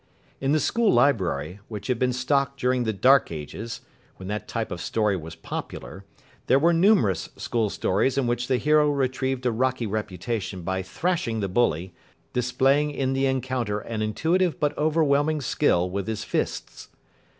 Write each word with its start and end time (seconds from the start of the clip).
In 0.39 0.51
the 0.51 0.59
school 0.59 0.91
library, 0.91 1.59
which 1.67 1.85
had 1.85 1.99
been 1.99 2.11
stocked 2.11 2.59
during 2.59 2.85
the 2.85 2.91
dark 2.91 3.29
ages, 3.31 3.81
when 4.15 4.27
that 4.29 4.47
type 4.47 4.71
of 4.71 4.81
story 4.81 5.15
was 5.15 5.35
popular, 5.35 6.05
there 6.47 6.57
were 6.57 6.73
numerous 6.73 7.29
school 7.37 7.69
stories 7.69 8.17
in 8.17 8.25
which 8.25 8.47
the 8.47 8.57
hero 8.57 8.89
retrieved 8.89 9.45
a 9.45 9.51
rocky 9.51 9.85
reputation 9.85 10.63
by 10.63 10.81
thrashing 10.81 11.39
the 11.39 11.47
bully, 11.47 11.93
displaying 12.33 12.89
in 12.89 13.13
the 13.13 13.27
encounter 13.27 13.77
an 13.77 14.01
intuitive 14.01 14.59
but 14.59 14.75
overwhelming 14.75 15.39
skill 15.39 15.87
with 15.87 16.07
his 16.07 16.23
fists. 16.23 16.87